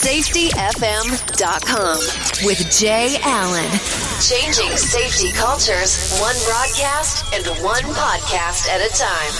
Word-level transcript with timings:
SafetyFM.com 0.00 1.98
with 2.46 2.70
Jay 2.72 3.18
Allen. 3.22 3.70
Changing 4.26 4.74
safety 4.78 5.30
cultures, 5.36 6.18
one 6.18 6.36
broadcast 6.46 7.34
and 7.34 7.44
one 7.62 7.82
podcast 7.92 8.66
at 8.70 8.80
a 8.80 8.88
time. 8.96 9.32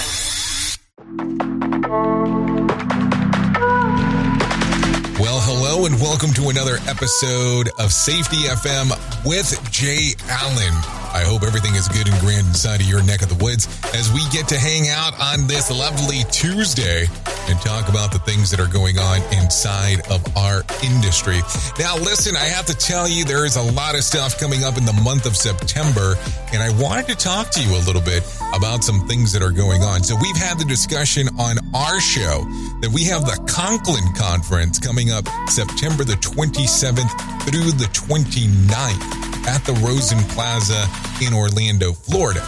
Well, 5.19 5.41
hello 5.41 5.87
and 5.87 5.99
welcome 5.99 6.35
to 6.35 6.51
another 6.51 6.77
episode 6.87 7.71
of 7.79 7.91
Safety 7.91 8.45
FM 8.45 8.91
with 9.25 9.59
Jay 9.71 10.11
Allen. 10.29 11.00
I 11.13 11.23
hope 11.23 11.43
everything 11.43 11.75
is 11.75 11.89
good 11.89 12.09
and 12.09 12.19
grand 12.21 12.47
inside 12.47 12.81
of 12.81 12.87
your 12.87 13.03
neck 13.03 13.23
of 13.23 13.29
the 13.29 13.43
woods 13.43 13.67
as 13.95 14.13
we 14.13 14.23
get 14.31 14.47
to 14.49 14.59
hang 14.59 14.89
out 14.89 15.19
on 15.19 15.47
this 15.47 15.71
lovely 15.71 16.23
Tuesday 16.31 17.07
and 17.49 17.61
talk 17.61 17.89
about 17.89 18.13
the 18.13 18.21
things 18.21 18.51
that 18.51 18.61
are 18.61 18.71
going 18.71 18.99
on 18.99 19.21
inside 19.35 20.07
of 20.11 20.23
our 20.37 20.63
industry. 20.85 21.43
Now, 21.79 21.97
listen, 21.97 22.37
I 22.37 22.47
have 22.47 22.65
to 22.67 22.75
tell 22.75 23.09
you, 23.09 23.25
there 23.25 23.45
is 23.45 23.57
a 23.57 23.63
lot 23.63 23.97
of 23.97 24.05
stuff 24.05 24.39
coming 24.39 24.63
up 24.63 24.79
in 24.79 24.85
the 24.85 24.95
month 25.03 25.27
of 25.27 25.37
September, 25.37 26.15
and 26.53 26.63
I 26.63 26.71
wanted 26.81 27.09
to 27.09 27.17
talk 27.17 27.51
to 27.51 27.63
you 27.63 27.75
a 27.75 27.83
little 27.83 28.03
bit 28.03 28.23
about 28.55 28.85
some 28.85 29.07
things 29.09 29.33
that 29.33 29.43
are 29.43 29.51
going 29.51 29.83
on. 29.83 30.05
So, 30.05 30.15
we've 30.21 30.37
had 30.37 30.59
the 30.59 30.65
discussion 30.65 31.29
on 31.39 31.59
our 31.75 32.01
show 32.01 32.47
that 32.81 32.91
we 32.93 33.05
have 33.05 33.27
the 33.27 33.39
Conklin 33.51 34.15
Conference 34.15 34.79
coming 34.79 35.11
up 35.11 35.27
September 35.49 36.05
the 36.05 36.19
27th 36.23 37.11
through 37.43 37.73
the 37.73 37.91
29th 37.93 39.20
at 39.47 39.65
the 39.65 39.73
Rosen 39.85 40.19
Plaza 40.31 40.87
in 41.25 41.33
Orlando, 41.35 41.93
Florida. 41.93 42.41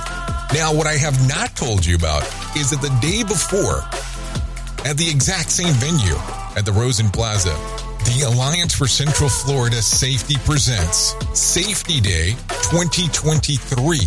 Now, 0.53 0.75
what 0.75 0.87
I 0.87 0.95
have 0.95 1.17
not 1.27 1.57
told 1.57 1.85
you 1.85 1.97
about 1.97 2.23
is 2.57 2.71
that 2.71 2.83
the 2.83 2.95
day 3.01 3.23
before, 3.23 3.81
at 4.85 4.97
the 4.97 5.09
exact 5.09 5.51
same 5.51 5.73
venue 5.75 6.17
at 6.57 6.65
the 6.67 6.73
Rosen 6.73 7.09
Plaza, 7.09 7.57
the 8.05 8.25
Alliance 8.27 8.75
for 8.75 8.87
Central 8.87 9.31
Florida 9.31 9.81
Safety 9.81 10.35
presents 10.45 11.15
Safety 11.39 12.01
Day 12.01 12.33
2023. 12.71 14.01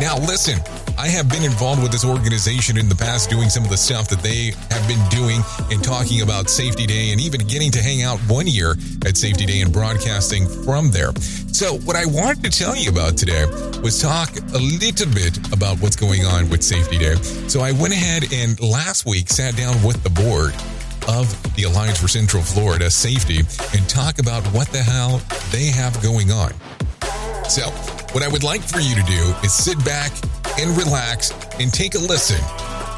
Now, 0.00 0.16
listen, 0.18 0.58
I 1.00 1.08
have 1.08 1.30
been 1.30 1.44
involved 1.44 1.82
with 1.82 1.92
this 1.92 2.04
organization 2.04 2.76
in 2.76 2.90
the 2.90 2.94
past 2.94 3.30
doing 3.30 3.48
some 3.48 3.64
of 3.64 3.70
the 3.70 3.76
stuff 3.78 4.06
that 4.10 4.20
they 4.20 4.52
have 4.68 4.86
been 4.86 5.00
doing 5.08 5.40
and 5.70 5.82
talking 5.82 6.20
about 6.20 6.50
Safety 6.50 6.84
Day 6.84 7.12
and 7.12 7.18
even 7.18 7.40
getting 7.46 7.70
to 7.70 7.82
hang 7.82 8.02
out 8.02 8.18
one 8.28 8.46
year 8.46 8.72
at 9.06 9.16
Safety 9.16 9.46
Day 9.46 9.62
and 9.62 9.72
broadcasting 9.72 10.46
from 10.46 10.90
there. 10.90 11.14
So, 11.52 11.78
what 11.88 11.96
I 11.96 12.04
wanted 12.04 12.44
to 12.44 12.50
tell 12.50 12.76
you 12.76 12.90
about 12.90 13.16
today 13.16 13.46
was 13.82 13.98
talk 13.98 14.28
a 14.52 14.58
little 14.58 15.10
bit 15.14 15.38
about 15.54 15.80
what's 15.80 15.96
going 15.96 16.26
on 16.26 16.50
with 16.50 16.62
Safety 16.62 16.98
Day. 16.98 17.14
So, 17.48 17.60
I 17.60 17.72
went 17.72 17.94
ahead 17.94 18.30
and 18.30 18.60
last 18.60 19.06
week 19.06 19.30
sat 19.30 19.56
down 19.56 19.82
with 19.82 20.02
the 20.02 20.10
board 20.10 20.52
of 21.08 21.32
the 21.56 21.62
Alliance 21.62 21.98
for 21.98 22.08
Central 22.08 22.42
Florida 22.42 22.90
Safety 22.90 23.38
and 23.72 23.88
talk 23.88 24.18
about 24.18 24.44
what 24.48 24.68
the 24.68 24.82
hell 24.82 25.22
they 25.50 25.68
have 25.68 25.96
going 26.02 26.30
on. 26.30 26.52
So, 27.48 27.72
what 28.12 28.22
I 28.24 28.28
would 28.28 28.42
like 28.42 28.62
for 28.62 28.80
you 28.80 28.94
to 28.96 29.02
do 29.02 29.34
is 29.44 29.52
sit 29.52 29.82
back 29.84 30.12
and 30.58 30.76
relax 30.76 31.30
and 31.60 31.72
take 31.72 31.94
a 31.94 31.98
listen 31.98 32.40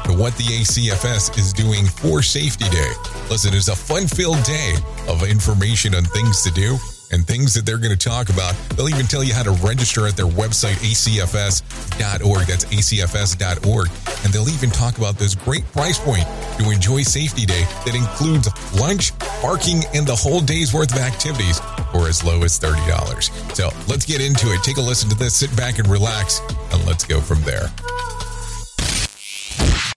to 0.05 0.13
what 0.17 0.35
the 0.37 0.43
ACFS 0.43 1.37
is 1.37 1.53
doing 1.53 1.85
for 1.85 2.21
Safety 2.21 2.67
Day. 2.69 2.91
Listen, 3.29 3.53
it's 3.53 3.67
a 3.67 3.75
fun 3.75 4.07
filled 4.07 4.43
day 4.43 4.75
of 5.07 5.23
information 5.23 5.93
on 5.95 6.03
things 6.03 6.41
to 6.43 6.51
do 6.51 6.77
and 7.11 7.27
things 7.27 7.53
that 7.53 7.63
they're 7.65 7.77
going 7.77 7.95
to 7.95 8.09
talk 8.09 8.29
about. 8.29 8.55
They'll 8.75 8.89
even 8.89 9.05
tell 9.05 9.23
you 9.23 9.35
how 9.35 9.43
to 9.43 9.51
register 9.51 10.07
at 10.07 10.17
their 10.17 10.25
website, 10.25 10.81
acfs.org. 10.81 12.47
That's 12.47 12.65
acfs.org. 12.65 13.87
And 14.23 14.33
they'll 14.33 14.49
even 14.49 14.71
talk 14.71 14.97
about 14.97 15.19
this 15.19 15.35
great 15.35 15.63
price 15.71 15.99
point 15.99 16.25
to 16.57 16.71
enjoy 16.71 17.03
Safety 17.03 17.45
Day 17.45 17.65
that 17.85 17.93
includes 17.93 18.49
lunch, 18.79 19.17
parking, 19.41 19.83
and 19.93 20.07
the 20.07 20.15
whole 20.15 20.41
day's 20.41 20.73
worth 20.73 20.91
of 20.91 20.99
activities 20.99 21.61
for 21.93 22.09
as 22.09 22.21
low 22.25 22.43
as 22.43 22.59
$30. 22.59 23.55
So 23.55 23.69
let's 23.87 24.05
get 24.05 24.19
into 24.19 24.47
it. 24.51 24.61
Take 24.63 24.75
a 24.75 24.81
listen 24.81 25.09
to 25.09 25.15
this, 25.15 25.33
sit 25.33 25.55
back 25.55 25.79
and 25.79 25.87
relax, 25.87 26.41
and 26.73 26.85
let's 26.85 27.05
go 27.05 27.21
from 27.21 27.41
there. 27.43 27.67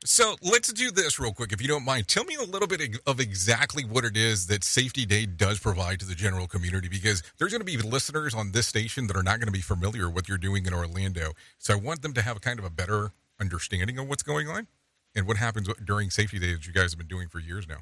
So 0.04 0.36
let's 0.40 0.72
do 0.72 0.90
this 0.90 1.18
real 1.18 1.32
quick, 1.32 1.52
if 1.52 1.60
you 1.60 1.68
don't 1.68 1.84
mind. 1.84 2.08
Tell 2.08 2.24
me 2.24 2.36
a 2.36 2.42
little 2.42 2.68
bit 2.68 2.96
of 3.06 3.20
exactly 3.20 3.84
what 3.84 4.04
it 4.04 4.16
is 4.16 4.46
that 4.46 4.64
Safety 4.64 5.04
Day 5.04 5.26
does 5.26 5.58
provide 5.58 6.00
to 6.00 6.06
the 6.06 6.14
general 6.14 6.46
community, 6.46 6.88
because 6.88 7.22
there's 7.38 7.50
going 7.50 7.60
to 7.60 7.66
be 7.66 7.76
listeners 7.76 8.34
on 8.34 8.52
this 8.52 8.66
station 8.66 9.08
that 9.08 9.16
are 9.16 9.22
not 9.22 9.40
going 9.40 9.48
to 9.48 9.52
be 9.52 9.60
familiar 9.60 10.06
with 10.06 10.14
what 10.14 10.28
you're 10.28 10.38
doing 10.38 10.64
in 10.64 10.72
Orlando. 10.72 11.32
So 11.58 11.74
I 11.74 11.76
want 11.76 12.00
them 12.02 12.14
to 12.14 12.22
have 12.22 12.40
kind 12.40 12.58
of 12.58 12.64
a 12.64 12.70
better 12.70 13.12
understanding 13.38 13.98
of 13.98 14.08
what's 14.08 14.22
going 14.22 14.48
on 14.48 14.68
and 15.14 15.26
what 15.26 15.36
happens 15.36 15.68
during 15.84 16.08
Safety 16.08 16.38
Day 16.38 16.52
that 16.52 16.66
you 16.66 16.72
guys 16.72 16.92
have 16.92 16.98
been 16.98 17.08
doing 17.08 17.28
for 17.28 17.38
years 17.38 17.68
now. 17.68 17.80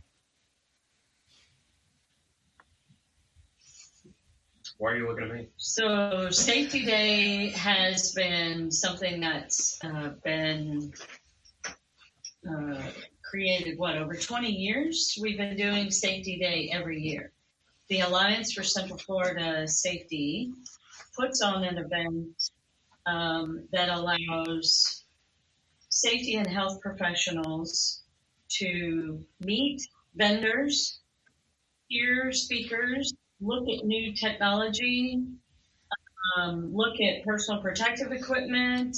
Why 4.78 4.92
are 4.92 4.96
you 4.96 5.08
looking 5.08 5.30
at 5.30 5.34
me? 5.34 5.48
So, 5.56 6.30
Safety 6.30 6.84
Day 6.84 7.50
has 7.50 8.12
been 8.12 8.70
something 8.70 9.20
that's 9.20 9.78
uh, 9.84 10.10
been 10.24 10.92
uh, 12.48 12.82
created, 13.22 13.78
what, 13.78 13.96
over 13.96 14.14
20 14.14 14.48
years? 14.48 15.16
We've 15.20 15.38
been 15.38 15.56
doing 15.56 15.90
Safety 15.90 16.38
Day 16.38 16.70
every 16.72 17.00
year. 17.00 17.32
The 17.88 18.00
Alliance 18.00 18.52
for 18.52 18.64
Central 18.64 18.98
Florida 18.98 19.68
Safety 19.68 20.50
puts 21.16 21.40
on 21.40 21.62
an 21.62 21.78
event 21.78 22.50
um, 23.06 23.68
that 23.72 23.90
allows 23.90 25.04
safety 25.88 26.34
and 26.34 26.46
health 26.46 26.80
professionals 26.80 28.02
to 28.48 29.24
meet 29.40 29.82
vendors, 30.16 31.00
hear 31.88 32.32
speakers, 32.32 33.14
look 33.44 33.68
at 33.68 33.84
new 33.84 34.14
technology, 34.14 35.22
um, 36.36 36.74
look 36.74 36.94
at 37.00 37.24
personal 37.24 37.60
protective 37.60 38.10
equipment. 38.12 38.96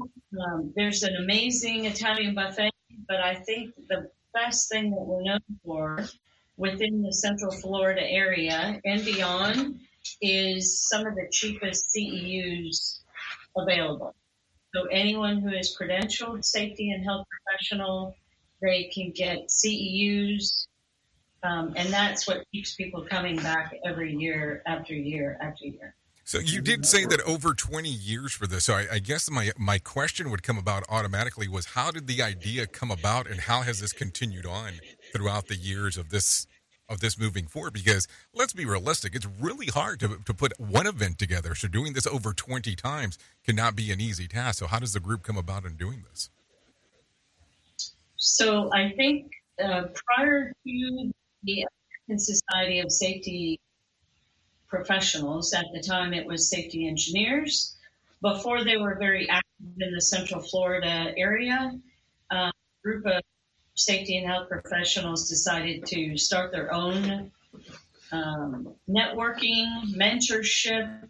Um, 0.00 0.72
there's 0.76 1.02
an 1.02 1.16
amazing 1.16 1.86
Italian 1.86 2.34
buffet, 2.34 2.70
but 3.08 3.20
I 3.20 3.34
think 3.34 3.74
the 3.88 4.08
best 4.32 4.70
thing 4.70 4.90
that 4.90 5.00
we're 5.00 5.22
known 5.22 5.40
for 5.64 6.04
within 6.56 7.02
the 7.02 7.12
Central 7.12 7.50
Florida 7.50 8.02
area 8.02 8.80
and 8.84 9.04
beyond 9.04 9.80
is 10.20 10.88
some 10.88 11.06
of 11.06 11.14
the 11.14 11.28
cheapest 11.30 11.92
CEUs 11.94 13.00
available. 13.56 14.14
So 14.74 14.84
anyone 14.84 15.40
who 15.40 15.50
is 15.50 15.76
credentialed 15.78 16.44
safety 16.44 16.90
and 16.92 17.04
health 17.04 17.26
professional, 17.30 18.14
they 18.62 18.90
can 18.94 19.12
get 19.14 19.48
CEUs 19.48 20.66
um, 21.42 21.72
and 21.76 21.92
that's 21.92 22.26
what 22.26 22.44
keeps 22.52 22.74
people 22.74 23.02
coming 23.02 23.36
back 23.36 23.74
every 23.84 24.14
year 24.14 24.62
after 24.66 24.94
year 24.94 25.38
after 25.40 25.66
year. 25.66 25.94
So 26.24 26.38
you 26.38 26.60
did 26.60 26.86
say 26.86 27.04
that 27.06 27.20
over 27.22 27.52
20 27.52 27.88
years 27.88 28.32
for 28.32 28.46
this. 28.46 28.64
So 28.64 28.74
I, 28.74 28.86
I, 28.92 28.98
guess 29.00 29.28
my 29.28 29.50
my 29.58 29.78
question 29.78 30.30
would 30.30 30.44
come 30.44 30.56
about 30.56 30.84
automatically 30.88 31.48
was 31.48 31.66
how 31.66 31.90
did 31.90 32.06
the 32.06 32.22
idea 32.22 32.66
come 32.66 32.92
about, 32.92 33.26
and 33.28 33.40
how 33.40 33.62
has 33.62 33.80
this 33.80 33.92
continued 33.92 34.46
on 34.46 34.74
throughout 35.12 35.48
the 35.48 35.56
years 35.56 35.96
of 35.98 36.10
this 36.10 36.46
of 36.88 37.00
this 37.00 37.18
moving 37.18 37.46
forward? 37.46 37.72
Because 37.72 38.06
let's 38.32 38.52
be 38.52 38.64
realistic, 38.64 39.16
it's 39.16 39.26
really 39.40 39.66
hard 39.66 39.98
to 40.00 40.18
to 40.24 40.32
put 40.32 40.52
one 40.60 40.86
event 40.86 41.18
together. 41.18 41.56
So 41.56 41.66
doing 41.66 41.92
this 41.92 42.06
over 42.06 42.32
20 42.32 42.76
times 42.76 43.18
cannot 43.44 43.74
be 43.74 43.90
an 43.90 44.00
easy 44.00 44.28
task. 44.28 44.60
So 44.60 44.68
how 44.68 44.78
does 44.78 44.92
the 44.92 45.00
group 45.00 45.24
come 45.24 45.36
about 45.36 45.64
in 45.64 45.74
doing 45.74 46.04
this? 46.08 46.30
So 48.16 48.72
I 48.72 48.92
think 48.96 49.32
uh, 49.62 49.88
prior 50.06 50.52
to 50.64 51.12
the 51.42 51.66
American 52.08 52.18
Society 52.18 52.80
of 52.80 52.90
Safety 52.90 53.60
Professionals. 54.68 55.52
At 55.52 55.66
the 55.74 55.80
time, 55.80 56.14
it 56.14 56.26
was 56.26 56.48
safety 56.48 56.88
engineers. 56.88 57.76
Before 58.22 58.64
they 58.64 58.76
were 58.76 58.96
very 58.98 59.28
active 59.28 59.66
in 59.80 59.92
the 59.92 60.00
Central 60.00 60.40
Florida 60.40 61.12
area, 61.16 61.72
uh, 62.30 62.36
a 62.36 62.52
group 62.82 63.04
of 63.06 63.20
safety 63.74 64.16
and 64.18 64.26
health 64.26 64.48
professionals 64.48 65.28
decided 65.28 65.84
to 65.86 66.16
start 66.16 66.52
their 66.52 66.72
own 66.72 67.30
um, 68.12 68.74
networking, 68.88 69.66
mentorship, 69.94 71.08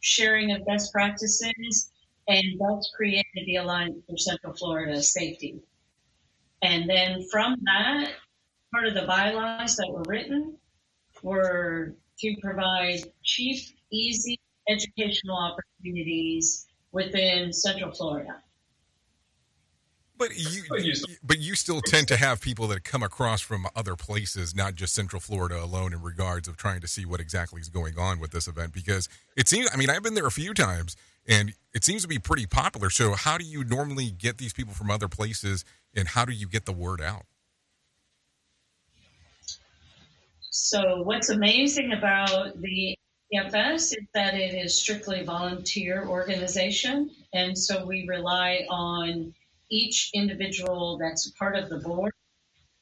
sharing 0.00 0.52
of 0.52 0.64
best 0.66 0.92
practices, 0.92 1.90
and 2.28 2.44
that's 2.60 2.92
created 2.94 3.44
the 3.46 3.56
Alliance 3.56 3.96
for 4.08 4.16
Central 4.16 4.54
Florida 4.54 5.02
Safety. 5.02 5.60
And 6.62 6.88
then 6.88 7.26
from 7.30 7.56
that, 7.64 8.12
part 8.74 8.88
of 8.88 8.94
the 8.94 9.06
bylaws 9.06 9.76
that 9.76 9.88
were 9.88 10.02
written 10.08 10.56
were 11.22 11.94
to 12.18 12.36
provide 12.42 13.00
cheap, 13.22 13.60
easy 13.92 14.38
educational 14.68 15.36
opportunities 15.36 16.66
within 16.90 17.52
Central 17.52 17.92
Florida. 17.92 18.36
But 20.16 20.30
you, 20.36 20.62
but 21.24 21.40
you 21.40 21.54
still 21.56 21.80
tend 21.80 22.06
to 22.08 22.16
have 22.16 22.40
people 22.40 22.68
that 22.68 22.84
come 22.84 23.02
across 23.02 23.40
from 23.40 23.66
other 23.74 23.96
places, 23.96 24.54
not 24.54 24.76
just 24.76 24.94
Central 24.94 25.18
Florida 25.18 25.62
alone, 25.62 25.92
in 25.92 26.02
regards 26.02 26.46
of 26.46 26.56
trying 26.56 26.80
to 26.80 26.88
see 26.88 27.04
what 27.04 27.20
exactly 27.20 27.60
is 27.60 27.68
going 27.68 27.98
on 27.98 28.20
with 28.20 28.30
this 28.30 28.46
event. 28.46 28.72
Because 28.72 29.08
it 29.36 29.48
seems, 29.48 29.68
I 29.74 29.76
mean, 29.76 29.90
I've 29.90 30.04
been 30.04 30.14
there 30.14 30.26
a 30.26 30.32
few 30.32 30.54
times, 30.54 30.96
and 31.26 31.52
it 31.74 31.82
seems 31.82 32.02
to 32.02 32.08
be 32.08 32.20
pretty 32.20 32.46
popular. 32.46 32.90
So, 32.90 33.14
how 33.14 33.38
do 33.38 33.44
you 33.44 33.64
normally 33.64 34.12
get 34.12 34.38
these 34.38 34.52
people 34.52 34.72
from 34.72 34.88
other 34.88 35.08
places, 35.08 35.64
and 35.96 36.06
how 36.06 36.24
do 36.24 36.32
you 36.32 36.48
get 36.48 36.64
the 36.64 36.72
word 36.72 37.02
out? 37.02 37.24
So, 40.74 41.02
what's 41.02 41.28
amazing 41.28 41.92
about 41.92 42.60
the 42.60 42.98
ACFS 43.32 43.92
is 43.92 44.08
that 44.12 44.34
it 44.34 44.54
is 44.54 44.76
strictly 44.76 45.22
volunteer 45.22 46.04
organization, 46.04 47.12
and 47.32 47.56
so 47.56 47.86
we 47.86 48.08
rely 48.08 48.66
on 48.68 49.32
each 49.70 50.10
individual 50.14 50.98
that's 50.98 51.30
part 51.38 51.54
of 51.54 51.68
the 51.68 51.78
board, 51.78 52.12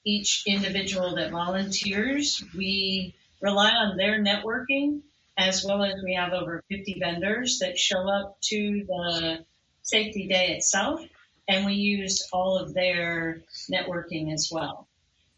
each 0.07 0.45
individual 0.47 1.15
that 1.17 1.33
volunteers. 1.33 2.43
We 2.57 3.15
rely 3.43 3.73
on 3.73 3.99
their 3.99 4.25
networking 4.25 5.03
as 5.37 5.63
well 5.63 5.85
as 5.85 6.03
we 6.03 6.15
have 6.15 6.33
over 6.33 6.65
50 6.71 6.97
vendors 6.99 7.59
that 7.59 7.79
show 7.79 8.09
up 8.09 8.39
to 8.45 8.87
the 8.89 9.45
safety 9.83 10.29
day 10.29 10.57
itself, 10.57 11.03
and 11.47 11.67
we 11.67 11.75
use 11.75 12.27
all 12.33 12.57
of 12.57 12.73
their 12.73 13.43
networking 13.71 14.33
as 14.33 14.49
well. 14.51 14.89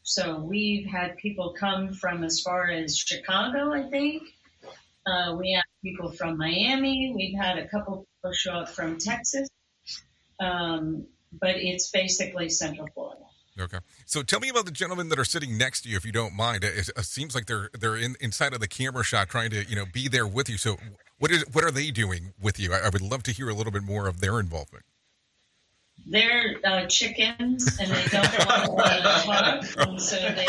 So 0.04 0.38
we've 0.38 0.86
had 0.86 1.16
people 1.16 1.54
come 1.58 1.94
from 1.94 2.24
as 2.24 2.40
far 2.40 2.70
as 2.70 2.96
Chicago, 2.96 3.72
I 3.72 3.88
think. 3.88 4.22
Uh, 5.06 5.34
we 5.38 5.52
have 5.52 5.64
people 5.82 6.12
from 6.12 6.36
Miami. 6.36 7.12
We've 7.16 7.38
had 7.38 7.58
a 7.58 7.66
couple 7.68 8.06
people 8.22 8.34
show 8.34 8.52
up 8.52 8.68
from 8.68 8.98
Texas. 8.98 9.48
Um, 10.40 11.06
but 11.32 11.56
it's 11.56 11.90
basically 11.90 12.50
Central 12.50 12.86
Florida. 12.94 13.22
Okay, 13.58 13.78
so 14.04 14.22
tell 14.22 14.40
me 14.40 14.48
about 14.48 14.66
the 14.66 14.72
gentlemen 14.72 15.08
that 15.08 15.18
are 15.18 15.24
sitting 15.24 15.56
next 15.56 15.82
to 15.82 15.88
you, 15.88 15.96
if 15.96 16.04
you 16.04 16.12
don't 16.12 16.34
mind. 16.34 16.64
It, 16.64 16.88
it 16.88 17.04
seems 17.04 17.34
like 17.34 17.46
they're 17.46 17.70
they're 17.78 17.96
in, 17.96 18.16
inside 18.20 18.52
of 18.52 18.60
the 18.60 18.66
camera 18.66 19.04
shot, 19.04 19.28
trying 19.28 19.50
to 19.50 19.64
you 19.64 19.76
know 19.76 19.84
be 19.92 20.08
there 20.08 20.26
with 20.26 20.50
you. 20.50 20.58
So, 20.58 20.76
what 21.18 21.30
is 21.30 21.44
what 21.52 21.64
are 21.64 21.70
they 21.70 21.92
doing 21.92 22.32
with 22.40 22.58
you? 22.58 22.72
I, 22.72 22.86
I 22.86 22.88
would 22.88 23.00
love 23.00 23.22
to 23.24 23.32
hear 23.32 23.48
a 23.48 23.54
little 23.54 23.72
bit 23.72 23.84
more 23.84 24.08
of 24.08 24.20
their 24.20 24.40
involvement. 24.40 24.84
They're 26.06 26.56
uh, 26.64 26.86
chickens, 26.86 27.78
and 27.80 27.90
they 27.90 28.04
don't 28.06 28.38
want 28.38 29.62
to 29.62 29.74
talk, 29.74 29.88
and 29.88 30.00
so 30.00 30.16
they 30.16 30.46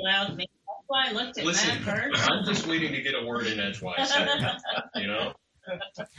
allowed 0.00 0.36
me. 0.36 0.46
That's 0.46 0.84
why 0.86 1.06
I 1.08 1.12
looked 1.12 1.38
at 1.38 1.44
Listen, 1.44 1.84
Matt 1.84 2.12
first. 2.12 2.30
I'm 2.30 2.44
just 2.44 2.66
waiting 2.66 2.92
to 2.92 3.00
get 3.00 3.14
a 3.14 3.24
word 3.24 3.46
in 3.46 3.58
edgewise. 3.58 4.12
you 4.94 5.06
know. 5.06 5.32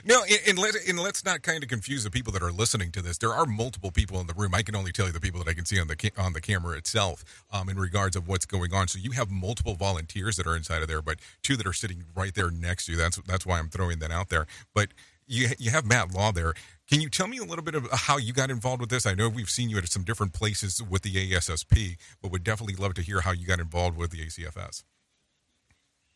No, 0.05 0.23
and, 0.23 0.39
and, 0.47 0.59
let, 0.59 0.75
and 0.87 0.99
let's 0.99 1.25
not 1.25 1.41
kind 1.41 1.63
of 1.63 1.69
confuse 1.69 2.03
the 2.03 2.11
people 2.11 2.31
that 2.33 2.43
are 2.43 2.51
listening 2.51 2.91
to 2.91 3.01
this. 3.01 3.17
There 3.17 3.33
are 3.33 3.45
multiple 3.45 3.91
people 3.91 4.19
in 4.19 4.27
the 4.27 4.33
room. 4.33 4.53
I 4.53 4.61
can 4.61 4.75
only 4.75 4.91
tell 4.91 5.07
you 5.07 5.11
the 5.11 5.19
people 5.19 5.43
that 5.43 5.49
I 5.49 5.53
can 5.53 5.65
see 5.65 5.79
on 5.79 5.87
the 5.87 5.95
ca- 5.95 6.11
on 6.17 6.33
the 6.33 6.41
camera 6.41 6.77
itself 6.77 7.23
um, 7.51 7.69
in 7.69 7.77
regards 7.77 8.15
of 8.15 8.27
what's 8.27 8.45
going 8.45 8.73
on. 8.73 8.87
So 8.87 8.99
you 8.99 9.11
have 9.11 9.29
multiple 9.29 9.75
volunteers 9.75 10.35
that 10.37 10.47
are 10.47 10.55
inside 10.55 10.81
of 10.81 10.87
there, 10.87 11.01
but 11.01 11.17
two 11.41 11.55
that 11.57 11.65
are 11.65 11.73
sitting 11.73 12.03
right 12.15 12.33
there 12.33 12.51
next 12.51 12.85
to 12.85 12.93
you. 12.93 12.97
That's 12.97 13.17
that's 13.27 13.45
why 13.45 13.59
I'm 13.59 13.69
throwing 13.69 13.99
that 13.99 14.11
out 14.11 14.29
there. 14.29 14.45
But 14.73 14.89
you 15.27 15.49
you 15.57 15.71
have 15.71 15.85
Matt 15.85 16.13
Law 16.13 16.31
there. 16.31 16.53
Can 16.89 17.01
you 17.01 17.09
tell 17.09 17.27
me 17.27 17.37
a 17.37 17.43
little 17.43 17.63
bit 17.63 17.75
of 17.75 17.87
how 17.91 18.17
you 18.17 18.33
got 18.33 18.49
involved 18.49 18.81
with 18.81 18.89
this? 18.89 19.05
I 19.05 19.13
know 19.13 19.29
we've 19.29 19.49
seen 19.49 19.69
you 19.69 19.77
at 19.77 19.87
some 19.87 20.03
different 20.03 20.33
places 20.33 20.81
with 20.81 21.03
the 21.03 21.13
ASSP, 21.13 21.97
but 22.19 22.31
would 22.31 22.43
definitely 22.43 22.77
love 22.77 22.95
to 22.95 23.03
hear 23.03 23.21
how 23.21 23.31
you 23.31 23.45
got 23.45 23.59
involved 23.59 23.95
with 23.95 24.09
the 24.09 24.25
ACFS. 24.25 24.83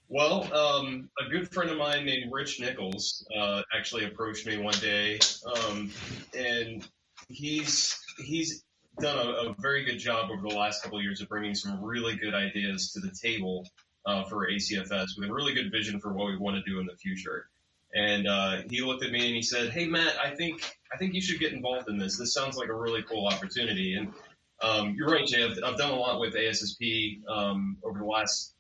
Well, 0.09 0.51
um, 0.51 1.09
a 1.23 1.29
good 1.29 1.53
friend 1.53 1.69
of 1.69 1.77
mine 1.77 2.05
named 2.05 2.31
Rich 2.31 2.59
Nichols 2.59 3.23
uh, 3.37 3.61
actually 3.75 4.05
approached 4.05 4.47
me 4.47 4.57
one 4.57 4.73
day, 4.81 5.19
um, 5.55 5.91
and 6.35 6.87
he's 7.27 7.95
he's 8.17 8.63
done 8.99 9.17
a, 9.17 9.49
a, 9.49 9.55
very 9.59 9.85
good 9.85 9.97
job 9.97 10.29
over 10.31 10.41
the 10.41 10.55
last 10.55 10.83
couple 10.83 10.97
of 10.97 11.03
years 11.03 11.21
of 11.21 11.29
bringing 11.29 11.55
some 11.55 11.83
really 11.83 12.15
good 12.15 12.33
ideas 12.33 12.91
to 12.93 12.99
the 12.99 13.11
table 13.21 13.67
uh, 14.05 14.23
for 14.23 14.47
ACFS 14.47 15.17
with 15.17 15.29
a 15.29 15.33
really 15.33 15.53
good 15.53 15.71
vision 15.71 15.99
for 15.99 16.13
what 16.13 16.27
we 16.27 16.37
want 16.37 16.55
to 16.55 16.71
do 16.71 16.79
in 16.79 16.85
the 16.85 16.95
future. 16.97 17.47
And 17.95 18.27
uh, 18.27 18.61
he 18.69 18.81
looked 18.81 19.03
at 19.03 19.11
me 19.11 19.25
and 19.25 19.35
he 19.35 19.41
said, 19.41 19.69
"Hey 19.69 19.85
Matt, 19.85 20.15
I 20.19 20.31
think 20.31 20.75
I 20.91 20.97
think 20.97 21.13
you 21.13 21.21
should 21.21 21.39
get 21.39 21.53
involved 21.53 21.89
in 21.89 21.97
this. 21.97 22.17
This 22.17 22.33
sounds 22.33 22.57
like 22.57 22.69
a 22.69 22.75
really 22.75 23.03
cool 23.03 23.27
opportunity." 23.27 23.95
And 23.95 24.11
um, 24.61 24.95
you're 24.97 25.09
right, 25.09 25.25
Jay. 25.25 25.43
I've, 25.43 25.57
I've, 25.63 25.77
done 25.77 25.91
a 25.91 25.95
lot 25.95 26.19
with 26.19 26.33
ASSP 26.33 27.27
um, 27.27 27.77
over 27.83 27.99
the 27.99 28.05
last 28.05 28.53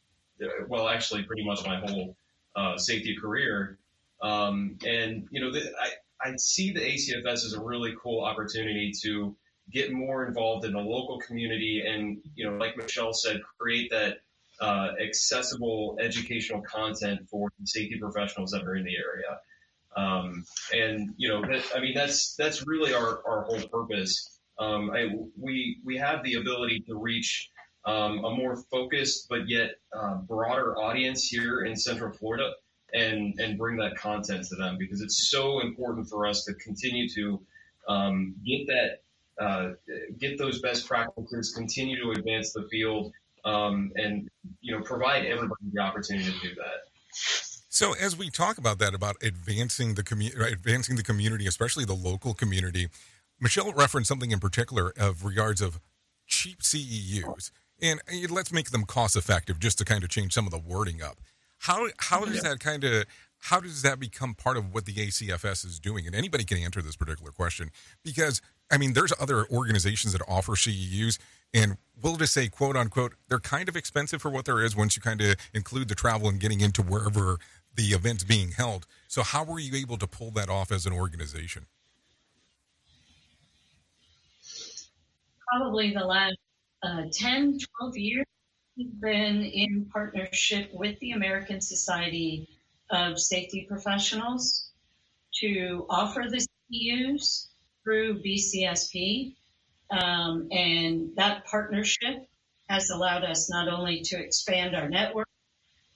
uh, 0.43 0.47
well, 0.67 0.87
actually, 0.87 1.23
pretty 1.23 1.43
much 1.43 1.65
my 1.65 1.79
whole 1.79 2.15
uh, 2.55 2.77
safety 2.77 3.15
career. 3.19 3.79
Um, 4.21 4.77
and 4.85 5.27
you 5.31 5.41
know, 5.41 5.51
the, 5.51 5.71
I 5.79 6.29
I 6.29 6.35
see 6.37 6.71
the 6.71 6.79
ACFS 6.79 7.45
as 7.45 7.53
a 7.53 7.61
really 7.61 7.93
cool 8.01 8.23
opportunity 8.23 8.91
to 9.03 9.35
get 9.71 9.91
more 9.91 10.25
involved 10.25 10.65
in 10.65 10.73
the 10.73 10.79
local 10.79 11.19
community, 11.19 11.83
and 11.85 12.21
you 12.35 12.49
know, 12.49 12.57
like 12.57 12.77
Michelle 12.77 13.13
said, 13.13 13.41
create 13.59 13.89
that 13.91 14.19
uh, 14.61 14.89
accessible 15.01 15.97
educational 15.99 16.61
content 16.61 17.27
for 17.29 17.49
safety 17.63 17.97
professionals 17.99 18.51
that 18.51 18.63
are 18.63 18.75
in 18.75 18.83
the 18.83 18.95
area. 18.95 19.39
Um, 19.95 20.45
and 20.73 21.13
you 21.17 21.29
know, 21.29 21.41
that, 21.41 21.63
I 21.75 21.79
mean, 21.79 21.93
that's 21.93 22.35
that's 22.35 22.65
really 22.65 22.93
our, 22.93 23.21
our 23.27 23.43
whole 23.43 23.61
purpose. 23.67 24.39
Um, 24.59 24.91
I, 24.91 25.09
we 25.39 25.79
we 25.83 25.97
have 25.97 26.23
the 26.23 26.35
ability 26.35 26.83
to 26.87 26.95
reach 26.95 27.49
um, 27.85 28.23
a 28.23 28.31
more 28.31 28.55
focused 28.71 29.27
but 29.29 29.49
yet 29.49 29.71
uh, 29.91 30.15
broader 30.15 30.77
audience 30.77 31.25
here 31.25 31.65
in 31.65 31.75
Central 31.75 32.11
Florida 32.13 32.51
and 32.93 33.39
and 33.39 33.57
bring 33.57 33.77
that 33.77 33.95
content 33.97 34.45
to 34.49 34.55
them 34.55 34.77
because 34.79 35.01
it's 35.01 35.29
so 35.29 35.59
important 35.59 36.07
for 36.07 36.25
us 36.25 36.43
to 36.45 36.53
continue 36.55 37.09
to 37.09 37.41
um, 37.87 38.35
get 38.45 38.67
that 38.67 39.43
uh, 39.43 39.69
get 40.19 40.37
those 40.37 40.61
best 40.61 40.87
practices, 40.87 41.53
continue 41.55 42.01
to 42.01 42.11
advance 42.11 42.53
the 42.53 42.67
field, 42.69 43.11
um, 43.45 43.91
and 43.95 44.29
you 44.61 44.75
know 44.75 44.83
provide 44.83 45.25
everybody 45.25 45.61
the 45.71 45.81
opportunity 45.81 46.31
to 46.31 46.39
do 46.39 46.55
that. 46.55 46.89
So 47.69 47.93
as 47.93 48.15
we 48.15 48.29
talk 48.29 48.57
about 48.57 48.79
that, 48.79 48.93
about 48.93 49.15
advancing 49.23 49.95
the 49.95 50.03
community, 50.03 50.39
advancing 50.51 50.95
the 50.95 51.03
community, 51.03 51.47
especially 51.47 51.85
the 51.85 51.95
local 51.95 52.33
community, 52.33 52.87
Michelle 53.39 53.73
referenced 53.73 54.07
something 54.07 54.31
in 54.31 54.39
particular 54.39 54.93
of 54.97 55.25
regards 55.25 55.61
of 55.61 55.79
cheap 56.27 56.61
CEUs 56.61 57.51
and 57.83 57.99
let's 58.29 58.51
make 58.51 58.71
them 58.71 58.85
cost 58.85 59.15
effective 59.15 59.59
just 59.59 59.77
to 59.77 59.85
kind 59.85 60.03
of 60.03 60.09
change 60.09 60.33
some 60.33 60.45
of 60.45 60.51
the 60.51 60.59
wording 60.59 61.01
up. 61.01 61.19
How 61.59 61.87
how 61.97 62.25
does 62.25 62.37
yeah. 62.37 62.49
that 62.49 62.59
kind 62.59 62.83
of 62.83 63.05
how 63.39 63.59
does 63.59 63.81
that 63.81 63.99
become 63.99 64.35
part 64.35 64.57
of 64.57 64.73
what 64.73 64.85
the 64.85 64.93
ACFS 64.93 65.65
is 65.65 65.79
doing? 65.79 66.07
And 66.07 66.15
anybody 66.15 66.45
can 66.45 66.57
answer 66.57 66.81
this 66.81 66.95
particular 66.95 67.31
question 67.31 67.71
because 68.03 68.41
I 68.71 68.77
mean, 68.77 68.93
there's 68.93 69.13
other 69.19 69.45
organizations 69.47 70.13
that 70.13 70.21
offer 70.27 70.53
CEUs, 70.53 71.19
and 71.53 71.77
we'll 72.01 72.17
just 72.17 72.33
say, 72.33 72.47
quote 72.47 72.75
unquote, 72.75 73.13
they're 73.29 73.39
kind 73.39 73.69
of 73.69 73.75
expensive 73.75 74.21
for 74.21 74.29
what 74.29 74.45
there 74.45 74.61
is 74.61 74.75
once 74.75 74.95
you 74.95 75.01
kind 75.01 75.21
of 75.21 75.35
include 75.53 75.87
the 75.87 75.95
travel 75.95 76.27
and 76.27 76.39
getting 76.39 76.61
into 76.61 76.81
wherever 76.81 77.37
the 77.75 77.87
event's 77.87 78.23
being 78.23 78.51
held. 78.51 78.85
So, 79.07 79.23
how 79.23 79.43
were 79.43 79.59
you 79.59 79.75
able 79.75 79.97
to 79.97 80.07
pull 80.07 80.31
that 80.31 80.49
off 80.49 80.71
as 80.71 80.85
an 80.85 80.93
organization? 80.93 81.65
Probably 85.51 85.93
the 85.93 86.05
last 86.05 86.37
uh, 86.81 87.03
10, 87.11 87.59
12 87.79 87.97
years, 87.97 88.25
we've 88.77 88.99
been 89.01 89.43
in 89.43 89.87
partnership 89.93 90.69
with 90.73 90.99
the 90.99 91.11
American 91.11 91.61
Society 91.61 92.47
of 92.89 93.19
Safety 93.19 93.65
Professionals 93.67 94.71
to 95.41 95.85
offer 95.89 96.25
the 96.29 96.45
CEUs 96.71 97.47
through 97.83 98.21
BCSP. 98.23 99.35
Um, 99.93 100.47
and 100.51 101.11
that 101.17 101.45
partnership 101.45 102.27
has 102.67 102.89
allowed 102.89 103.23
us 103.23 103.49
not 103.49 103.67
only 103.67 104.01
to 104.01 104.19
expand 104.19 104.75
our 104.75 104.89
network, 104.89 105.27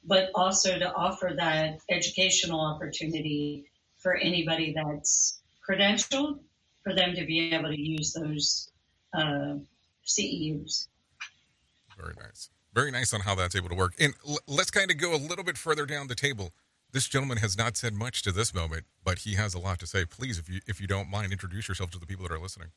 but 0.06 0.30
also 0.36 0.78
to 0.78 0.94
offer 0.94 1.34
that 1.36 1.80
educational 1.90 2.62
opportunity 2.62 3.66
for 3.98 4.16
anybody 4.16 4.74
that's 4.76 5.42
credentialed 5.68 6.40
for 6.84 6.94
them 6.94 7.16
to 7.16 7.26
be 7.26 7.54
able 7.54 7.70
to 7.70 7.80
use 7.80 8.14
those 8.14 8.70
uh, 9.14 9.56
CEUs. 10.06 10.88
Very 11.98 12.14
nice. 12.22 12.50
Very 12.74 12.92
nice 12.92 13.14
on 13.14 13.22
how 13.22 13.34
that's 13.34 13.56
able 13.56 13.70
to 13.70 13.76
work. 13.76 13.94
And 14.00 14.14
l- 14.28 14.38
let's 14.48 14.70
kind 14.70 14.92
of 14.92 14.98
go 14.98 15.16
a 15.16 15.18
little 15.18 15.44
bit 15.44 15.58
further 15.58 15.88
down 15.88 16.08
the 16.08 16.16
table. 16.16 16.52
This 16.92 17.08
gentleman 17.08 17.40
has 17.40 17.58
not 17.58 17.76
said 17.76 17.96
much 17.96 18.22
to 18.24 18.32
this 18.32 18.54
moment, 18.54 18.86
but 19.04 19.20
he 19.20 19.34
has 19.34 19.56
a 19.56 19.60
lot 19.60 19.80
to 19.80 19.88
say. 19.88 20.06
Please, 20.06 20.38
if 20.38 20.48
you 20.48 20.62
if 20.68 20.80
you 20.80 20.88
don't 20.88 21.10
mind, 21.10 21.32
introduce 21.32 21.68
yourself 21.68 21.90
to 21.92 22.00
the 22.00 22.06
people 22.06 22.28
that 22.28 22.34
are 22.34 22.40
listening. 22.40 22.70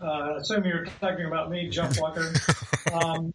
Uh, 0.00 0.36
assume 0.36 0.64
you're 0.64 0.84
talking 1.00 1.26
about 1.26 1.50
me, 1.50 1.68
Jeff 1.68 1.98
Walker. 2.00 2.32
um, 2.92 3.32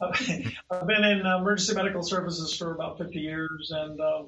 I've 0.00 0.86
been 0.86 1.04
in 1.04 1.20
emergency 1.20 1.74
medical 1.74 2.02
services 2.02 2.56
for 2.56 2.74
about 2.74 2.98
50 2.98 3.18
years, 3.18 3.72
and 3.74 4.00
uh, 4.00 4.22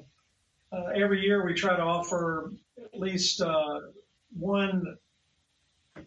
uh, 0.71 0.85
every 0.95 1.21
year 1.21 1.45
we 1.45 1.53
try 1.53 1.75
to 1.75 1.81
offer 1.81 2.51
at 2.81 2.99
least 2.99 3.41
uh, 3.41 3.79
one 4.37 4.97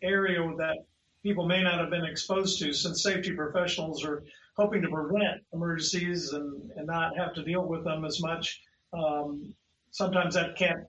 area 0.03 0.41
that 0.59 0.85
people 1.23 1.47
may 1.47 1.63
not 1.63 1.79
have 1.79 1.91
been 1.91 2.05
exposed 2.05 2.59
to 2.61 2.73
since 2.73 3.03
safety 3.03 3.33
professionals 3.33 4.05
are 4.05 4.23
hoping 4.57 4.83
to 4.83 4.89
prevent 4.89 5.43
emergencies 5.53 6.33
and, 6.33 6.71
and 6.77 6.87
not 6.87 7.17
have 7.17 7.35
to 7.35 7.43
deal 7.43 7.65
with 7.65 7.85
them 7.85 8.05
as 8.05 8.21
much. 8.21 8.61
Um, 8.93 9.55
sometimes 9.91 10.35
that 10.35 10.57
can't 10.57 10.85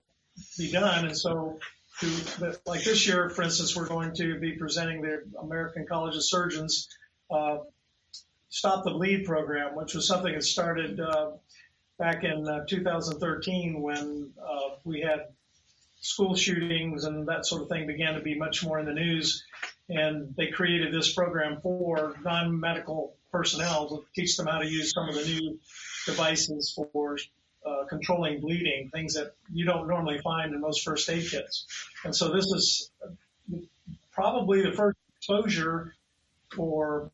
be 0.58 0.70
done. 0.70 1.06
And 1.06 1.16
so, 1.16 1.58
to, 2.00 2.58
like 2.66 2.84
this 2.84 3.06
year, 3.06 3.30
for 3.30 3.42
instance, 3.42 3.76
we're 3.76 3.88
going 3.88 4.14
to 4.16 4.38
be 4.38 4.52
presenting 4.52 5.02
the 5.02 5.22
American 5.40 5.86
College 5.86 6.16
of 6.16 6.24
Surgeons 6.24 6.88
uh, 7.30 7.58
Stop 8.52 8.82
the 8.82 8.90
Bleed 8.90 9.24
program, 9.24 9.76
which 9.76 9.94
was 9.94 10.08
something 10.08 10.34
that 10.34 10.42
started 10.42 10.98
uh, 10.98 11.30
back 11.98 12.24
in 12.24 12.48
uh, 12.48 12.64
2013 12.68 13.80
when 13.80 14.32
uh, 14.42 14.74
we 14.84 15.00
had 15.00 15.26
school 16.00 16.34
shootings 16.34 17.04
and 17.04 17.28
that 17.28 17.46
sort 17.46 17.62
of 17.62 17.68
thing 17.68 17.86
began 17.86 18.14
to 18.14 18.20
be 18.20 18.36
much 18.36 18.64
more 18.64 18.80
in 18.80 18.86
the 18.86 18.92
news. 18.92 19.44
And 19.88 20.34
they 20.36 20.48
created 20.48 20.92
this 20.92 21.12
program 21.12 21.60
for 21.60 22.16
non-medical 22.24 23.14
personnel 23.30 23.88
to 23.88 24.04
teach 24.16 24.36
them 24.36 24.46
how 24.46 24.58
to 24.58 24.66
use 24.66 24.92
some 24.92 25.08
of 25.08 25.14
the 25.14 25.24
new 25.24 25.60
devices 26.06 26.72
for 26.74 27.16
uh, 27.66 27.84
controlling 27.88 28.40
bleeding, 28.40 28.90
things 28.92 29.14
that 29.14 29.34
you 29.52 29.64
don't 29.64 29.86
normally 29.86 30.18
find 30.18 30.54
in 30.54 30.60
most 30.60 30.84
first 30.84 31.08
aid 31.10 31.28
kits. 31.28 31.66
And 32.04 32.14
so 32.14 32.32
this 32.32 32.46
is 32.46 32.90
probably 34.12 34.62
the 34.62 34.72
first 34.72 34.98
exposure 35.16 35.94
for 36.54 37.10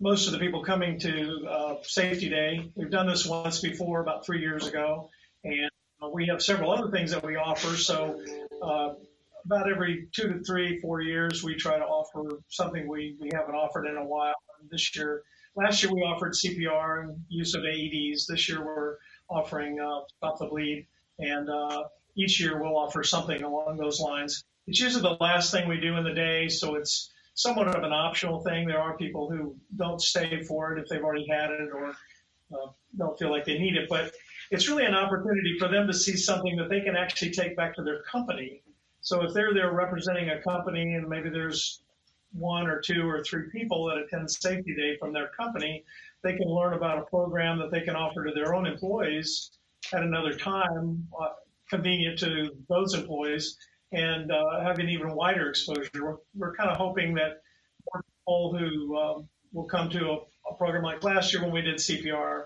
most 0.00 0.26
of 0.26 0.32
the 0.32 0.38
people 0.38 0.64
coming 0.64 0.98
to 1.00 1.46
uh, 1.48 1.74
Safety 1.82 2.28
Day. 2.28 2.70
We've 2.74 2.90
done 2.90 3.06
this 3.06 3.26
once 3.26 3.60
before, 3.60 4.00
about 4.00 4.24
three 4.24 4.40
years 4.40 4.66
ago, 4.66 5.10
and 5.44 5.70
we 6.12 6.26
have 6.26 6.42
several 6.42 6.72
other 6.72 6.90
things 6.90 7.10
that 7.10 7.22
we 7.22 7.36
offer. 7.36 7.76
So 7.76 8.20
uh, 8.62 8.94
about 9.44 9.70
every 9.70 10.08
two 10.12 10.32
to 10.32 10.40
three, 10.40 10.80
four 10.80 11.02
years, 11.02 11.44
we 11.44 11.54
try 11.54 11.78
to 11.78 11.84
offer 11.84 12.40
something 12.48 12.88
we, 12.88 13.16
we 13.20 13.30
haven't 13.32 13.54
offered 13.54 13.86
in 13.86 13.96
a 13.96 14.04
while. 14.04 14.34
And 14.60 14.70
this 14.70 14.96
year, 14.96 15.22
last 15.54 15.82
year 15.82 15.92
we 15.92 16.00
offered 16.00 16.32
CPR 16.32 17.04
and 17.04 17.24
use 17.28 17.54
of 17.54 17.62
AEDs. 17.62 18.26
This 18.26 18.48
year 18.48 18.64
we're 18.64 18.96
offering 19.30 19.78
Stop 20.18 20.38
the 20.38 20.46
Bleed, 20.46 20.86
and 21.18 21.48
uh, 21.48 21.84
each 22.16 22.40
year 22.40 22.60
we'll 22.60 22.76
offer 22.76 23.02
something 23.02 23.42
along 23.42 23.76
those 23.76 24.00
lines. 24.00 24.44
It's 24.66 24.80
usually 24.80 25.02
the 25.02 25.16
last 25.20 25.50
thing 25.52 25.68
we 25.68 25.80
do 25.80 25.96
in 25.96 26.04
the 26.04 26.12
day, 26.12 26.48
so 26.48 26.74
it's 26.74 27.10
somewhat 27.34 27.68
of 27.68 27.82
an 27.82 27.92
optional 27.92 28.40
thing. 28.40 28.66
There 28.66 28.80
are 28.80 28.96
people 28.96 29.30
who 29.30 29.56
don't 29.76 30.00
stay 30.00 30.42
for 30.42 30.72
it 30.72 30.80
if 30.80 30.88
they've 30.88 31.02
already 31.02 31.26
had 31.26 31.50
it 31.50 31.70
or 31.72 31.94
uh, 32.52 32.70
don't 32.98 33.18
feel 33.18 33.30
like 33.30 33.44
they 33.44 33.58
need 33.58 33.76
it, 33.76 33.88
but 33.88 34.12
it's 34.50 34.68
really 34.68 34.84
an 34.84 34.94
opportunity 34.94 35.56
for 35.58 35.68
them 35.68 35.86
to 35.86 35.94
see 35.94 36.16
something 36.16 36.56
that 36.56 36.68
they 36.68 36.80
can 36.80 36.96
actually 36.96 37.30
take 37.30 37.56
back 37.56 37.74
to 37.76 37.82
their 37.82 38.02
company. 38.02 38.62
So 39.00 39.22
if 39.22 39.32
they're 39.32 39.54
there 39.54 39.72
representing 39.72 40.30
a 40.30 40.42
company 40.42 40.94
and 40.94 41.08
maybe 41.08 41.30
there's 41.30 41.82
one 42.32 42.66
or 42.66 42.80
two 42.80 43.08
or 43.08 43.22
three 43.22 43.48
people 43.50 43.86
that 43.86 43.98
attend 43.98 44.30
Safety 44.30 44.74
Day 44.74 44.96
from 44.98 45.12
their 45.12 45.28
company, 45.28 45.84
they 46.22 46.36
can 46.36 46.48
learn 46.48 46.74
about 46.74 46.98
a 46.98 47.02
program 47.02 47.58
that 47.58 47.70
they 47.70 47.80
can 47.80 47.96
offer 47.96 48.24
to 48.24 48.32
their 48.32 48.54
own 48.54 48.66
employees 48.66 49.50
at 49.92 50.02
another 50.02 50.34
time, 50.34 51.06
uh, 51.20 51.28
convenient 51.68 52.18
to 52.18 52.50
those 52.68 52.94
employees, 52.94 53.56
and 53.92 54.30
uh, 54.30 54.60
have 54.62 54.78
an 54.78 54.88
even 54.88 55.14
wider 55.14 55.48
exposure. 55.48 55.90
We're, 55.94 56.16
we're 56.34 56.54
kind 56.54 56.70
of 56.70 56.76
hoping 56.76 57.14
that 57.14 57.42
more 57.92 58.02
people 58.02 58.58
who 58.58 58.98
um, 58.98 59.28
will 59.52 59.64
come 59.64 59.90
to 59.90 60.10
a, 60.10 60.16
a, 60.50 60.54
program 60.56 60.84
like 60.84 61.02
last 61.02 61.32
year 61.32 61.42
when 61.42 61.52
we 61.52 61.62
did 61.62 61.76
CPR, 61.76 62.44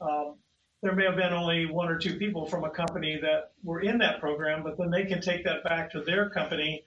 um, 0.00 0.36
there 0.82 0.94
may 0.94 1.04
have 1.04 1.16
been 1.16 1.32
only 1.32 1.66
one 1.66 1.88
or 1.88 1.98
two 1.98 2.16
people 2.16 2.46
from 2.46 2.64
a 2.64 2.70
company 2.70 3.18
that 3.20 3.52
were 3.62 3.80
in 3.80 3.98
that 3.98 4.18
program, 4.18 4.62
but 4.62 4.78
then 4.78 4.90
they 4.90 5.04
can 5.04 5.20
take 5.20 5.44
that 5.44 5.62
back 5.62 5.90
to 5.92 6.00
their 6.00 6.30
company. 6.30 6.82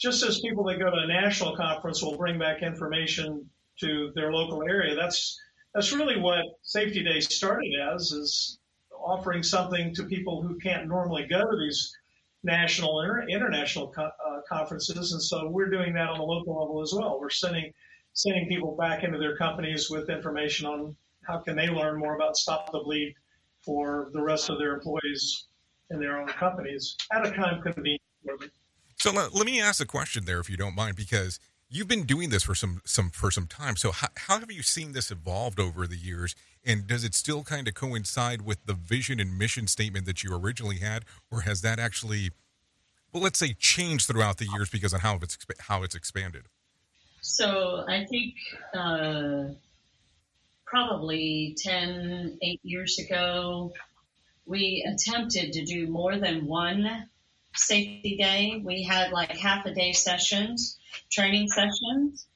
Just 0.00 0.22
as 0.22 0.40
people 0.40 0.64
that 0.64 0.78
go 0.78 0.90
to 0.90 0.96
a 0.96 1.06
national 1.06 1.56
conference 1.56 2.02
will 2.02 2.16
bring 2.16 2.38
back 2.38 2.62
information 2.62 3.48
to 3.80 4.12
their 4.14 4.32
local 4.32 4.62
area, 4.62 4.94
that's 4.94 5.38
that's 5.74 5.92
really 5.92 6.20
what 6.20 6.44
Safety 6.62 7.02
Day 7.02 7.20
started 7.20 7.72
as, 7.94 8.12
is 8.12 8.58
offering 8.94 9.42
something 9.42 9.94
to 9.94 10.04
people 10.04 10.42
who 10.42 10.58
can't 10.58 10.86
normally 10.86 11.26
go 11.28 11.40
to 11.40 11.56
these 11.56 11.92
national 12.44 13.00
or 13.00 13.26
international 13.28 13.88
co- 13.88 14.10
uh, 14.26 14.40
conferences. 14.48 15.12
And 15.12 15.22
so 15.22 15.48
we're 15.48 15.70
doing 15.70 15.92
that 15.94 16.08
on 16.08 16.18
the 16.18 16.24
local 16.24 16.60
level 16.60 16.82
as 16.82 16.92
well. 16.92 17.18
We're 17.20 17.30
sending 17.30 17.72
sending 18.14 18.46
people 18.46 18.76
back 18.76 19.04
into 19.04 19.18
their 19.18 19.36
companies 19.36 19.88
with 19.88 20.10
information 20.10 20.66
on 20.66 20.94
how 21.26 21.38
can 21.38 21.56
they 21.56 21.68
learn 21.68 21.98
more 21.98 22.14
about 22.14 22.36
Stop 22.36 22.70
the 22.70 22.80
Bleed 22.80 23.14
for 23.62 24.10
the 24.12 24.20
rest 24.20 24.50
of 24.50 24.58
their 24.58 24.74
employees 24.74 25.46
in 25.90 25.98
their 25.98 26.20
own 26.20 26.28
companies 26.28 26.96
at 27.12 27.26
a 27.26 27.30
time 27.30 27.62
convenient 27.62 28.02
for 28.24 28.36
them. 28.36 28.50
So 28.96 29.12
let, 29.12 29.34
let 29.34 29.46
me 29.46 29.60
ask 29.60 29.82
a 29.82 29.86
question 29.86 30.24
there, 30.26 30.40
if 30.40 30.50
you 30.50 30.56
don't 30.56 30.74
mind, 30.74 30.96
because 30.96 31.40
you've 31.72 31.88
been 31.88 32.04
doing 32.04 32.28
this 32.30 32.42
for 32.44 32.54
some 32.54 32.80
some 32.84 33.10
for 33.10 33.30
some 33.30 33.46
time. 33.46 33.76
So 33.76 33.90
how, 33.90 34.08
how 34.16 34.38
have 34.38 34.52
you 34.52 34.62
seen 34.62 34.92
this 34.92 35.10
evolved 35.10 35.58
over 35.58 35.86
the 35.86 35.96
years? 35.96 36.36
And 36.64 36.86
does 36.86 37.02
it 37.02 37.14
still 37.14 37.42
kind 37.42 37.66
of 37.66 37.74
coincide 37.74 38.42
with 38.42 38.64
the 38.66 38.74
vision 38.74 39.18
and 39.18 39.36
mission 39.36 39.66
statement 39.66 40.06
that 40.06 40.22
you 40.22 40.32
originally 40.32 40.78
had, 40.78 41.04
or 41.30 41.40
has 41.40 41.62
that 41.62 41.80
actually, 41.80 42.30
well, 43.12 43.22
let's 43.22 43.38
say, 43.38 43.54
changed 43.58 44.06
throughout 44.06 44.36
the 44.36 44.46
years 44.46 44.70
because 44.70 44.92
of 44.92 45.00
how 45.00 45.16
it's 45.16 45.38
how 45.60 45.82
it's 45.82 45.94
expanded? 45.94 46.44
So 47.22 47.84
I 47.88 48.04
think 48.04 48.34
uh, 48.74 49.54
probably 50.66 51.56
10, 51.58 52.38
8 52.42 52.60
years 52.64 52.98
ago, 52.98 53.72
we 54.44 54.84
attempted 54.86 55.52
to 55.52 55.64
do 55.64 55.86
more 55.86 56.18
than 56.18 56.46
one 56.46 57.08
safety 57.54 58.16
day. 58.16 58.60
We 58.64 58.82
had 58.82 59.12
like 59.12 59.30
half 59.30 59.66
a 59.66 59.74
day 59.74 59.92
sessions, 59.92 60.78
training 61.10 61.48
sessions. 61.48 62.26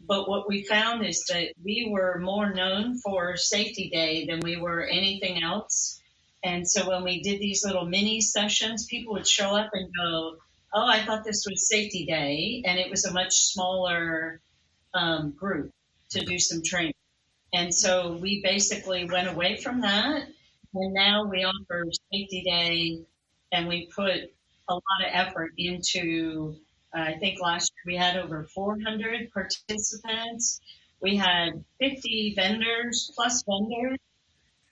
But 0.00 0.28
what 0.28 0.48
we 0.48 0.64
found 0.64 1.04
is 1.04 1.24
that 1.24 1.52
we 1.64 1.88
were 1.90 2.18
more 2.20 2.52
known 2.52 2.98
for 2.98 3.36
safety 3.36 3.88
day 3.92 4.26
than 4.26 4.40
we 4.40 4.56
were 4.56 4.84
anything 4.84 5.42
else. 5.42 6.00
And 6.44 6.68
so 6.68 6.88
when 6.88 7.02
we 7.02 7.22
did 7.22 7.40
these 7.40 7.64
little 7.64 7.86
mini 7.86 8.20
sessions, 8.20 8.86
people 8.86 9.14
would 9.14 9.26
show 9.26 9.56
up 9.56 9.70
and 9.72 9.90
go, 9.96 10.36
Oh, 10.74 10.86
I 10.86 11.02
thought 11.04 11.24
this 11.24 11.46
was 11.48 11.68
safety 11.68 12.04
day. 12.04 12.62
And 12.66 12.78
it 12.78 12.90
was 12.90 13.04
a 13.04 13.12
much 13.12 13.34
smaller 13.34 14.40
um, 14.94 15.32
group 15.32 15.72
to 16.10 16.20
do 16.24 16.38
some 16.38 16.62
training. 16.62 16.92
And 17.54 17.74
so 17.74 18.18
we 18.20 18.42
basically 18.42 19.06
went 19.06 19.28
away 19.28 19.56
from 19.56 19.80
that. 19.80 20.28
And 20.74 20.92
now 20.92 21.24
we 21.24 21.44
offer 21.44 21.84
safety 22.12 22.42
day 22.42 23.00
and 23.52 23.66
we 23.66 23.86
put 23.86 24.32
a 24.68 24.74
lot 24.74 25.06
of 25.06 25.10
effort 25.12 25.52
into. 25.56 26.56
I 26.96 27.14
think 27.18 27.40
last 27.40 27.72
year 27.76 27.94
we 27.94 27.98
had 27.98 28.16
over 28.16 28.44
400 28.54 29.30
participants. 29.32 30.60
We 31.02 31.16
had 31.16 31.62
50 31.78 32.34
vendors 32.34 33.12
plus 33.14 33.44
vendors. 33.46 33.98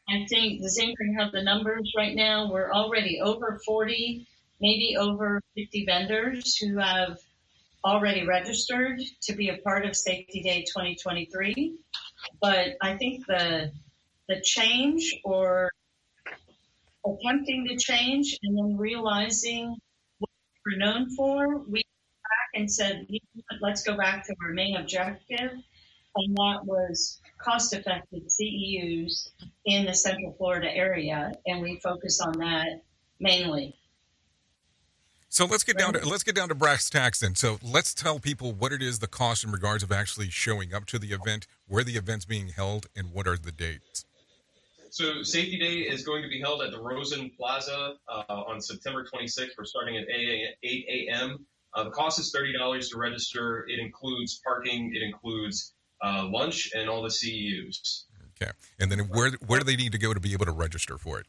I 0.08 0.24
think 0.28 0.60
the 0.60 0.68
Zinker 0.68 1.18
have 1.18 1.32
the 1.32 1.42
numbers 1.42 1.92
right 1.96 2.14
now. 2.14 2.50
We're 2.50 2.72
already 2.72 3.20
over 3.20 3.60
40, 3.64 4.26
maybe 4.60 4.96
over 4.98 5.42
50 5.54 5.84
vendors 5.84 6.56
who 6.56 6.78
have 6.78 7.18
already 7.84 8.26
registered 8.26 9.00
to 9.22 9.34
be 9.34 9.50
a 9.50 9.58
part 9.58 9.84
of 9.84 9.94
Safety 9.94 10.40
Day 10.40 10.62
2023. 10.62 11.74
But 12.40 12.76
I 12.80 12.96
think 12.96 13.26
the 13.26 13.70
the 14.28 14.40
change 14.40 15.14
or 15.24 15.70
attempting 17.04 17.66
to 17.68 17.76
change 17.76 18.38
and 18.42 18.56
then 18.56 18.78
realizing 18.78 19.76
what 20.18 20.30
we're 20.64 20.78
known 20.78 21.14
for, 21.14 21.58
we 21.68 21.83
and 22.64 22.72
said, 22.72 23.06
let's 23.60 23.82
go 23.82 23.94
back 23.94 24.26
to 24.26 24.34
our 24.42 24.52
main 24.52 24.76
objective, 24.76 25.50
and 26.16 26.36
that 26.36 26.60
was 26.64 27.20
cost-effective 27.38 28.22
CEUs 28.22 29.28
in 29.66 29.84
the 29.84 29.92
Central 29.92 30.34
Florida 30.38 30.74
area, 30.74 31.32
and 31.46 31.60
we 31.60 31.78
focus 31.80 32.22
on 32.22 32.32
that 32.38 32.80
mainly. 33.20 33.76
So 35.28 35.44
let's 35.44 35.64
get 35.64 35.76
down 35.76 35.94
to 35.94 36.08
let's 36.08 36.22
get 36.22 36.36
down 36.36 36.48
to 36.48 36.54
brass 36.54 36.88
tacks 36.88 37.18
then. 37.18 37.34
So 37.34 37.58
let's 37.60 37.92
tell 37.92 38.20
people 38.20 38.52
what 38.52 38.72
it 38.72 38.80
is 38.80 39.00
the 39.00 39.08
cost 39.08 39.42
in 39.42 39.50
regards 39.50 39.82
of 39.82 39.90
actually 39.90 40.30
showing 40.30 40.72
up 40.72 40.86
to 40.86 40.98
the 40.98 41.08
event, 41.08 41.48
where 41.66 41.82
the 41.82 41.96
event's 41.96 42.24
being 42.24 42.48
held, 42.48 42.86
and 42.96 43.12
what 43.12 43.26
are 43.26 43.36
the 43.36 43.52
dates. 43.52 44.06
So 44.90 45.22
Safety 45.24 45.58
Day 45.58 45.92
is 45.92 46.04
going 46.04 46.22
to 46.22 46.28
be 46.28 46.40
held 46.40 46.62
at 46.62 46.70
the 46.70 46.80
Rosen 46.80 47.30
Plaza 47.36 47.94
uh, 48.08 48.22
on 48.28 48.60
September 48.60 49.04
26th. 49.04 49.48
We're 49.58 49.64
starting 49.64 49.96
at 49.96 50.04
8 50.08 50.54
a.m. 50.62 51.44
Uh, 51.74 51.84
the 51.84 51.90
cost 51.90 52.18
is 52.18 52.32
$30 52.32 52.90
to 52.90 52.98
register. 52.98 53.66
It 53.68 53.80
includes 53.80 54.40
parking, 54.44 54.94
it 54.94 55.02
includes 55.02 55.74
uh, 56.02 56.26
lunch, 56.30 56.70
and 56.74 56.88
all 56.88 57.02
the 57.02 57.08
CEUs. 57.08 58.04
Okay. 58.40 58.52
And 58.80 58.90
then 58.90 59.00
where 59.08 59.30
where 59.46 59.60
do 59.60 59.64
they 59.64 59.76
need 59.76 59.92
to 59.92 59.98
go 59.98 60.12
to 60.12 60.20
be 60.20 60.32
able 60.32 60.46
to 60.46 60.52
register 60.52 60.98
for 60.98 61.20
it? 61.20 61.26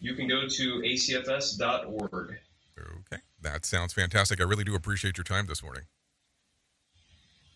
You 0.00 0.14
can 0.14 0.28
go 0.28 0.46
to 0.46 0.82
acfs.org. 0.84 2.38
Okay. 2.78 3.22
That 3.40 3.64
sounds 3.64 3.92
fantastic. 3.92 4.40
I 4.40 4.44
really 4.44 4.64
do 4.64 4.74
appreciate 4.74 5.16
your 5.16 5.24
time 5.24 5.46
this 5.46 5.62
morning. 5.62 5.84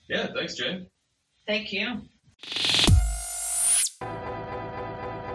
Yeah, 0.08 0.28
thanks, 0.34 0.54
Jen. 0.54 0.86
Thank 1.46 1.72
you. 1.72 2.02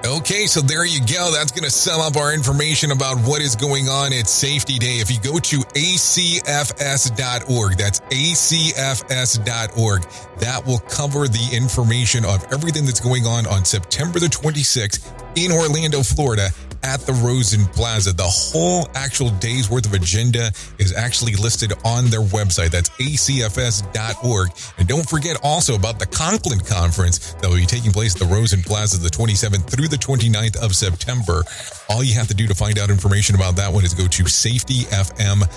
Okay, 0.05 0.45
so 0.45 0.61
there 0.61 0.85
you 0.85 0.99
go. 0.99 1.31
That's 1.31 1.51
going 1.51 1.63
to 1.63 1.71
sum 1.71 1.99
up 1.99 2.15
our 2.15 2.31
information 2.31 2.91
about 2.91 3.17
what 3.27 3.41
is 3.41 3.55
going 3.55 3.89
on 3.89 4.13
at 4.13 4.27
Safety 4.27 4.77
Day. 4.77 4.99
If 4.99 5.09
you 5.09 5.19
go 5.19 5.39
to 5.39 5.57
acfs.org, 5.73 7.77
that's 7.77 8.01
acfs.org, 8.01 10.01
that 10.39 10.67
will 10.67 10.79
cover 10.79 11.27
the 11.27 11.49
information 11.51 12.23
of 12.23 12.43
everything 12.53 12.85
that's 12.85 12.99
going 12.99 13.25
on 13.25 13.47
on 13.47 13.65
September 13.65 14.19
the 14.19 14.27
26th 14.27 15.11
in 15.35 15.51
Orlando, 15.51 16.03
Florida 16.03 16.49
at 16.83 17.01
the 17.01 17.13
Rosen 17.13 17.65
Plaza. 17.67 18.13
The 18.13 18.23
whole 18.23 18.87
actual 18.95 19.29
day's 19.29 19.69
worth 19.69 19.85
of 19.85 19.93
agenda 19.93 20.51
is 20.79 20.93
actually 20.95 21.35
listed 21.35 21.73
on 21.83 22.05
their 22.05 22.21
website. 22.21 22.71
That's 22.71 22.89
acfs.org. 22.89 24.49
And 24.77 24.87
don't 24.87 25.09
forget 25.09 25.37
also 25.43 25.75
about 25.75 25.99
the 25.99 26.05
Conklin 26.05 26.59
Conference 26.59 27.33
that 27.35 27.49
will 27.49 27.57
be 27.57 27.65
taking 27.65 27.91
place 27.91 28.15
at 28.15 28.19
the 28.19 28.33
Rosen 28.33 28.61
Plaza 28.61 28.99
the 28.99 29.09
27th 29.09 29.69
through 29.69 29.87
the 29.87 29.97
29th 29.97 30.57
of 30.57 30.75
September. 30.75 31.43
All 31.89 32.03
you 32.03 32.13
have 32.15 32.27
to 32.27 32.33
do 32.33 32.47
to 32.47 32.55
find 32.55 32.79
out 32.79 32.89
information 32.89 33.35
about 33.35 33.55
that 33.57 33.71
one 33.71 33.83
is 33.85 33.93
go 33.93 34.07
to 34.07 34.23
safetyfm.io. 34.23 35.47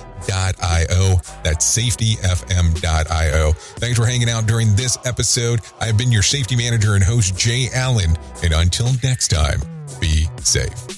That's 1.43 1.79
safetyfm.io. 1.79 3.53
Thanks 3.53 3.99
for 3.99 4.07
hanging 4.07 4.29
out 4.29 4.47
during 4.47 4.75
this 4.75 4.99
episode. 5.05 5.61
I've 5.81 5.97
been 5.97 6.13
your 6.13 6.23
safety 6.23 6.57
manager 6.57 6.95
and 6.95 7.05
host, 7.05 7.37
Jay 7.37 7.69
Allen. 7.75 8.17
And 8.43 8.53
until 8.53 8.89
next 9.03 9.29
time, 9.29 9.61
be 10.01 10.27
safe. 10.43 10.98